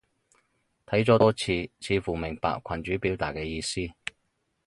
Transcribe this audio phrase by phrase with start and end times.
[0.87, 3.93] 睇咗多次，似乎明白群主表達嘅意思